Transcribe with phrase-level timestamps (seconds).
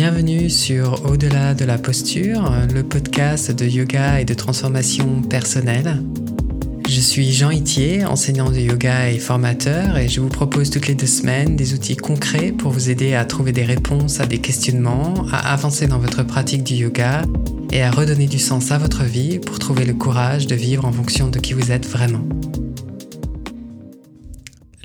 [0.00, 6.00] Bienvenue sur Au-delà de la posture, le podcast de yoga et de transformation personnelle.
[6.88, 10.94] Je suis Jean Itier, enseignant de yoga et formateur, et je vous propose toutes les
[10.94, 15.26] deux semaines des outils concrets pour vous aider à trouver des réponses à des questionnements,
[15.32, 17.22] à avancer dans votre pratique du yoga
[17.72, 20.92] et à redonner du sens à votre vie pour trouver le courage de vivre en
[20.92, 22.22] fonction de qui vous êtes vraiment.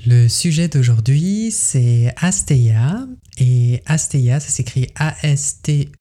[0.05, 3.07] Le sujet d'aujourd'hui, c'est Asteya.
[3.38, 5.91] Et Asteya, ça s'écrit A-S-T-E-Y-A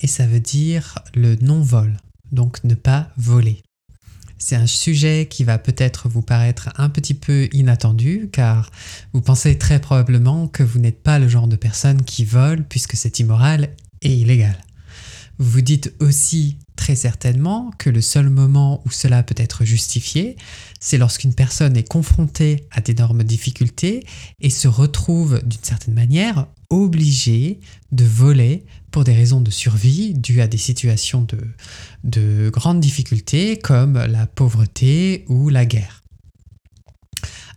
[0.00, 1.96] et ça veut dire le non-vol,
[2.32, 3.62] donc ne pas voler.
[4.36, 8.70] C'est un sujet qui va peut-être vous paraître un petit peu inattendu car
[9.14, 12.94] vous pensez très probablement que vous n'êtes pas le genre de personne qui vole puisque
[12.94, 13.70] c'est immoral
[14.02, 14.65] et illégal.
[15.38, 20.36] Vous dites aussi très certainement que le seul moment où cela peut être justifié,
[20.80, 24.06] c'est lorsqu'une personne est confrontée à d'énormes difficultés
[24.40, 27.60] et se retrouve d'une certaine manière obligée
[27.92, 31.38] de voler pour des raisons de survie dues à des situations de,
[32.04, 36.02] de grandes difficultés comme la pauvreté ou la guerre.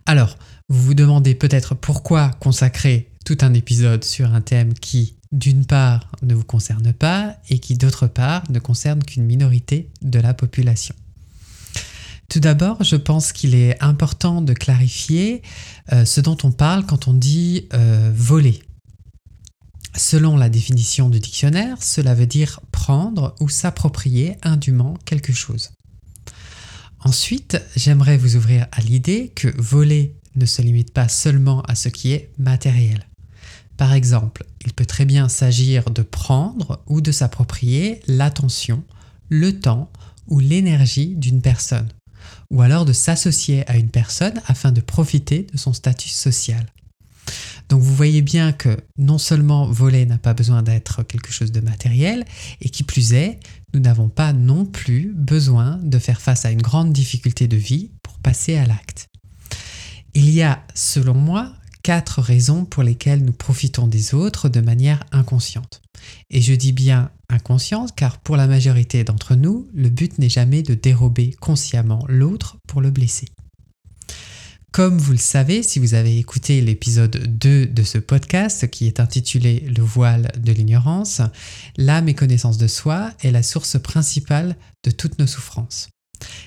[0.06, 0.36] Alors,
[0.68, 6.10] vous vous demandez peut-être pourquoi consacrer tout un épisode sur un thème qui d'une part,
[6.22, 10.94] ne vous concerne pas et qui, d'autre part, ne concerne qu'une minorité de la population.
[12.28, 15.42] Tout d'abord, je pense qu'il est important de clarifier
[15.92, 18.62] euh, ce dont on parle quand on dit euh, voler.
[19.96, 25.72] Selon la définition du dictionnaire, cela veut dire prendre ou s'approprier indûment quelque chose.
[27.00, 31.88] Ensuite, j'aimerais vous ouvrir à l'idée que voler ne se limite pas seulement à ce
[31.88, 33.09] qui est matériel.
[33.80, 38.84] Par exemple, il peut très bien s'agir de prendre ou de s'approprier l'attention,
[39.30, 39.90] le temps
[40.28, 41.88] ou l'énergie d'une personne,
[42.50, 46.66] ou alors de s'associer à une personne afin de profiter de son statut social.
[47.70, 51.60] Donc vous voyez bien que non seulement voler n'a pas besoin d'être quelque chose de
[51.60, 52.26] matériel,
[52.60, 53.40] et qui plus est,
[53.72, 57.92] nous n'avons pas non plus besoin de faire face à une grande difficulté de vie
[58.02, 59.06] pour passer à l'acte.
[60.12, 65.04] Il y a, selon moi, quatre raisons pour lesquelles nous profitons des autres de manière
[65.12, 65.82] inconsciente.
[66.30, 70.62] Et je dis bien inconsciente car pour la majorité d'entre nous, le but n'est jamais
[70.62, 73.28] de dérober consciemment l'autre pour le blesser.
[74.72, 79.00] Comme vous le savez, si vous avez écouté l'épisode 2 de ce podcast qui est
[79.00, 81.22] intitulé Le voile de l'ignorance,
[81.76, 85.88] la méconnaissance de soi est la source principale de toutes nos souffrances.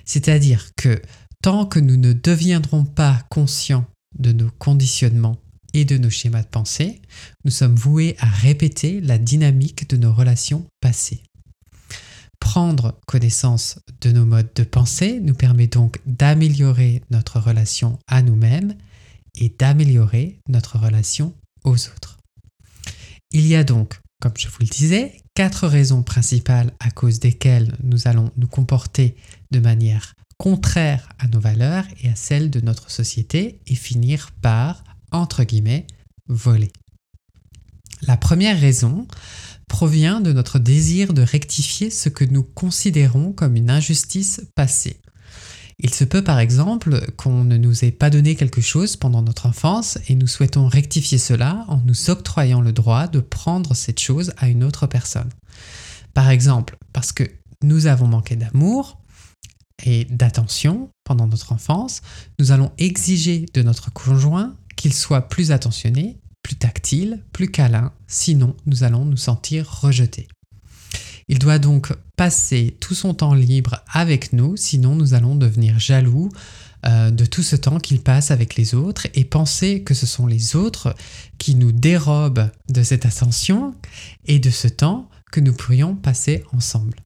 [0.06, 1.02] C'est-à-dire que
[1.42, 3.86] tant que nous ne deviendrons pas conscients
[4.18, 5.38] de nos conditionnements
[5.74, 7.01] et de nos schémas de pensée,
[7.46, 11.24] nous sommes voués à répéter la dynamique de nos relations passées.
[12.40, 18.75] Prendre connaissance de nos modes de pensée nous permet donc d'améliorer notre relation à nous-mêmes
[19.35, 22.19] et d'améliorer notre relation aux autres.
[23.31, 27.75] Il y a donc, comme je vous le disais, quatre raisons principales à cause desquelles
[27.81, 29.16] nous allons nous comporter
[29.52, 30.13] de manière
[30.44, 34.84] contraire à nos valeurs et à celles de notre société et finir par,
[35.14, 35.88] entre guillemets,
[36.28, 36.70] voler.
[38.02, 39.08] La première raison
[39.70, 45.00] provient de notre désir de rectifier ce que nous considérons comme une injustice passée.
[45.80, 49.46] Il se peut par exemple qu'on ne nous ait pas donné quelque chose pendant notre
[49.46, 54.34] enfance et nous souhaitons rectifier cela en nous octroyant le droit de prendre cette chose
[54.36, 55.30] à une autre personne.
[56.14, 57.24] Par exemple, parce que
[57.62, 59.00] nous avons manqué d'amour,
[59.84, 62.01] et d'attention pendant notre enfance,
[62.39, 68.56] nous allons exiger de notre conjoint qu'il soit plus attentionné, plus tactile, plus câlin, sinon
[68.66, 70.28] nous allons nous sentir rejetés.
[71.29, 76.29] Il doit donc passer tout son temps libre avec nous, sinon nous allons devenir jaloux
[76.85, 80.28] euh, de tout ce temps qu'il passe avec les autres et penser que ce sont
[80.28, 80.94] les autres
[81.38, 83.73] qui nous dérobent de cette attention
[84.25, 86.97] et de ce temps que nous pourrions passer ensemble.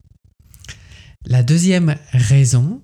[1.30, 2.82] La deuxième raison,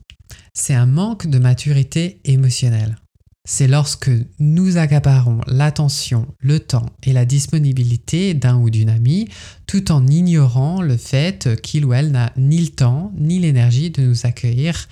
[0.54, 2.98] c'est un manque de maturité émotionnelle.
[3.46, 9.30] C'est lorsque nous accaparons l'attention, le temps et la disponibilité d'un ou d'une amie
[9.66, 14.02] tout en ignorant le fait qu'il ou elle n'a ni le temps ni l'énergie de
[14.02, 14.90] nous accueillir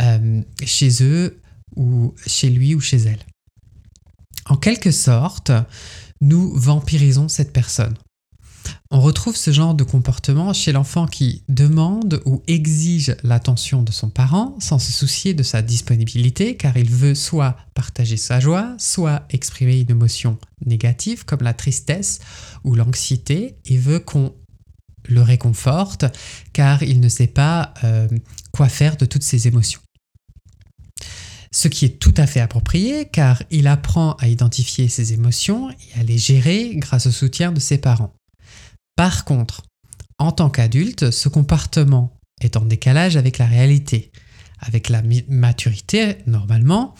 [0.00, 1.40] euh, chez eux
[1.76, 3.24] ou chez lui ou chez elle.
[4.46, 5.52] En quelque sorte,
[6.20, 7.94] nous vampirisons cette personne.
[8.92, 14.10] On retrouve ce genre de comportement chez l'enfant qui demande ou exige l'attention de son
[14.10, 19.22] parent sans se soucier de sa disponibilité car il veut soit partager sa joie, soit
[19.30, 22.18] exprimer une émotion négative comme la tristesse
[22.64, 24.34] ou l'anxiété et veut qu'on
[25.08, 26.04] le réconforte
[26.52, 28.08] car il ne sait pas euh,
[28.50, 29.80] quoi faire de toutes ces émotions.
[31.52, 36.00] Ce qui est tout à fait approprié car il apprend à identifier ses émotions et
[36.00, 38.12] à les gérer grâce au soutien de ses parents.
[39.00, 39.62] Par contre,
[40.18, 44.12] en tant qu'adulte, ce comportement est en décalage avec la réalité.
[44.58, 46.94] Avec la maturité, normalement,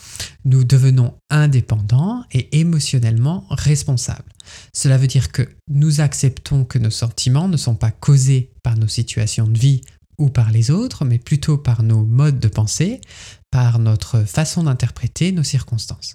[0.47, 4.33] nous devenons indépendants et émotionnellement responsables.
[4.73, 8.89] Cela veut dire que nous acceptons que nos sentiments ne sont pas causés par nos
[8.89, 9.83] situations de vie
[10.17, 13.03] ou par les autres, mais plutôt par nos modes de pensée,
[13.51, 16.15] par notre façon d'interpréter nos circonstances.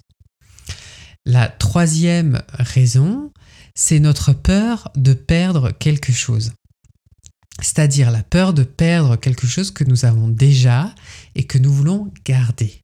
[1.28, 3.32] La troisième raison,
[3.74, 6.52] c'est notre peur de perdre quelque chose.
[7.60, 10.94] C'est-à-dire la peur de perdre quelque chose que nous avons déjà
[11.34, 12.80] et que nous voulons garder.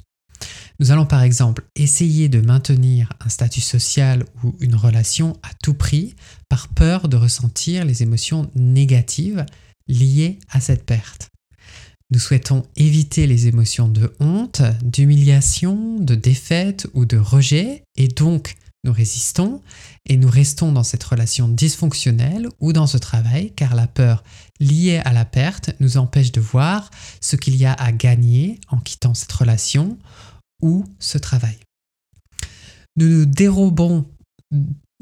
[0.81, 5.75] Nous allons par exemple essayer de maintenir un statut social ou une relation à tout
[5.75, 6.17] prix
[6.49, 9.47] par peur de ressentir les émotions négatives
[9.87, 11.32] liées à cette perte.
[12.13, 18.57] Nous souhaitons éviter les émotions de honte, d'humiliation, de défaite ou de rejet et donc
[18.85, 19.63] nous résistons
[20.07, 24.25] et nous restons dans cette relation dysfonctionnelle ou dans ce travail car la peur
[24.61, 26.91] liée à la perte nous empêche de voir
[27.23, 29.99] ce qu'il y a à gagner en quittant cette relation
[30.61, 31.57] ou ce travail.
[32.97, 34.05] Nous nous dérobons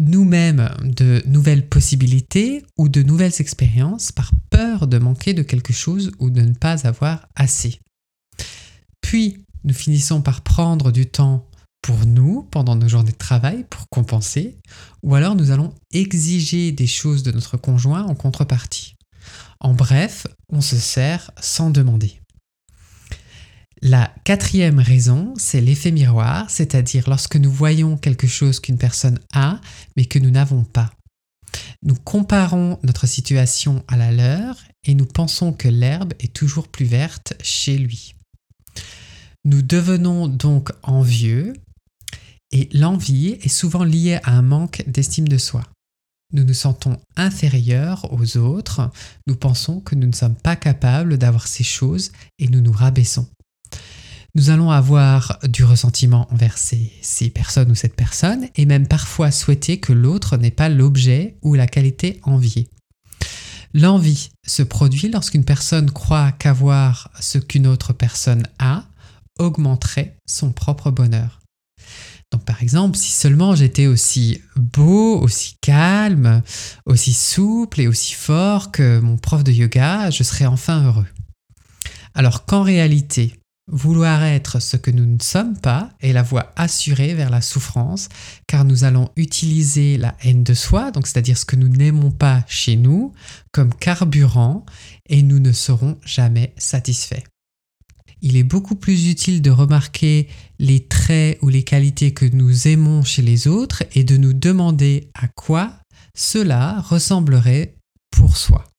[0.01, 6.11] nous-mêmes de nouvelles possibilités ou de nouvelles expériences par peur de manquer de quelque chose
[6.19, 7.81] ou de ne pas avoir assez.
[9.03, 11.47] Puis, nous finissons par prendre du temps
[11.83, 14.59] pour nous pendant nos journées de travail pour compenser,
[15.03, 18.97] ou alors nous allons exiger des choses de notre conjoint en contrepartie.
[19.61, 22.20] En bref, on se sert sans demander.
[23.83, 29.59] La quatrième raison, c'est l'effet miroir, c'est-à-dire lorsque nous voyons quelque chose qu'une personne a,
[29.97, 30.93] mais que nous n'avons pas.
[31.83, 36.85] Nous comparons notre situation à la leur et nous pensons que l'herbe est toujours plus
[36.85, 38.15] verte chez lui.
[39.47, 41.55] Nous devenons donc envieux
[42.53, 45.63] et l'envie est souvent liée à un manque d'estime de soi.
[46.35, 48.91] Nous nous sentons inférieurs aux autres,
[49.27, 53.27] nous pensons que nous ne sommes pas capables d'avoir ces choses et nous nous rabaissons.
[54.37, 59.81] Nous allons avoir du ressentiment envers ces, personnes ou cette personne et même parfois souhaiter
[59.81, 62.69] que l'autre n'ait pas l'objet ou la qualité enviée.
[63.75, 68.85] L'envie se produit lorsqu'une personne croit qu'avoir ce qu'une autre personne a
[69.39, 71.41] augmenterait son propre bonheur.
[72.31, 76.43] Donc par exemple, si seulement j'étais aussi beau, aussi calme,
[76.87, 81.07] aussi souple et aussi fort que mon prof de yoga, je serais enfin heureux.
[82.15, 83.40] Alors qu'en réalité,
[83.71, 88.09] vouloir être ce que nous ne sommes pas est la voie assurée vers la souffrance,
[88.47, 92.45] car nous allons utiliser la haine de soi, donc c'est-à-dire ce que nous n'aimons pas
[92.49, 93.13] chez nous,
[93.53, 94.65] comme carburant,
[95.09, 97.25] et nous ne serons jamais satisfaits
[98.23, 100.29] il est beaucoup plus utile de remarquer
[100.59, 105.11] les traits ou les qualités que nous aimons chez les autres et de nous demander
[105.15, 105.73] à quoi
[106.15, 107.77] cela ressemblerait
[108.11, 108.70] pour soi.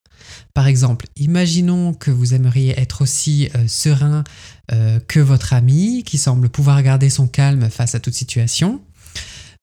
[0.53, 4.23] Par exemple, imaginons que vous aimeriez être aussi euh, serein
[4.71, 8.81] euh, que votre ami qui semble pouvoir garder son calme face à toute situation.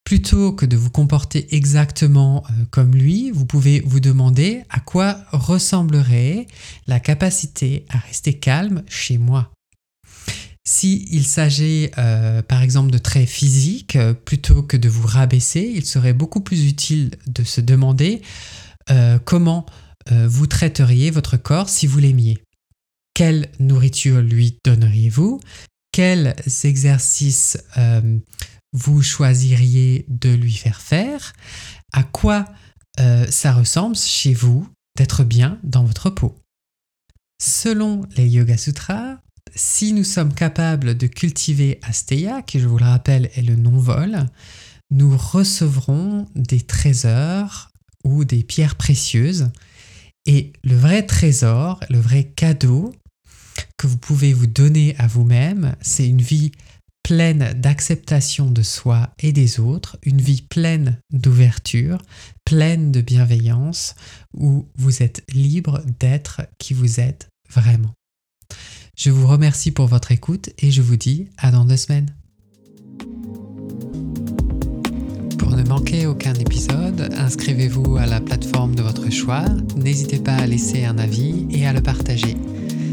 [0.05, 5.19] Plutôt que de vous comporter exactement euh, comme lui, vous pouvez vous demander à quoi
[5.32, 6.46] ressemblerait
[6.87, 9.50] la capacité à rester calme chez moi.
[10.66, 11.88] S'il s'agit
[12.46, 13.96] par exemple de traits physiques,
[14.26, 18.20] plutôt que de vous rabaisser, il serait beaucoup plus utile de se demander
[19.24, 19.65] comment
[20.10, 22.43] vous traiteriez votre corps si vous l'aimiez.
[23.15, 25.41] Quelle nourriture lui donneriez-vous?
[25.93, 27.58] Quels exercices
[28.72, 31.32] vous choisiriez de lui faire faire?
[31.93, 32.44] À quoi
[33.29, 36.38] ça ressemble chez vous d'être bien dans votre peau?
[37.41, 39.19] Selon les Yoga Sutras,
[39.55, 44.27] si nous sommes capables de cultiver Asteya, qui je vous le rappelle est le non-vol,
[44.91, 47.70] nous recevrons des trésors
[48.05, 49.50] ou des pierres précieuses.
[50.27, 52.94] Et le vrai trésor, le vrai cadeau
[53.77, 56.53] que vous pouvez vous donner à vous-même, c'est une vie
[57.03, 62.03] pleine d'acceptation de soi et des autres, une vie pleine d'ouverture,
[62.44, 63.94] pleine de bienveillance,
[64.34, 67.94] où vous êtes libre d'être qui vous êtes vraiment.
[68.94, 72.15] Je vous remercie pour votre écoute et je vous dis à dans deux semaines.
[75.39, 79.45] Pour ne manquer aucun épisode, inscrivez-vous à la plateforme de votre choix,
[79.77, 82.37] n'hésitez pas à laisser un avis et à le partager.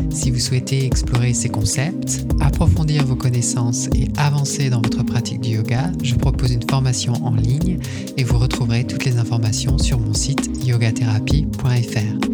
[0.10, 5.52] Si vous souhaitez explorer ces concepts, approfondir vos connaissances et avancer dans votre pratique du
[5.52, 7.80] yoga, je propose une formation en ligne
[8.18, 12.30] et vous retrouverez toutes les informations sur mon site yogatherapie.fr.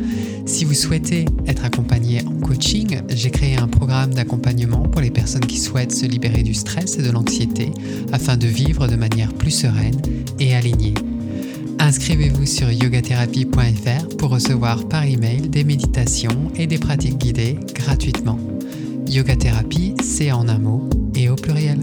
[0.46, 5.46] Si vous souhaitez être accompagné en coaching, j'ai créé un programme d'accompagnement pour les personnes
[5.46, 7.72] qui souhaitent se libérer du stress et de l'anxiété
[8.12, 10.02] afin de vivre de manière plus sereine
[10.40, 10.94] et alignée.
[11.92, 18.40] Inscrivez-vous sur yogatherapie.fr pour recevoir par email des méditations et des pratiques guidées gratuitement.
[19.08, 21.82] Yoga Thérapie, c'est en un mot et au pluriel.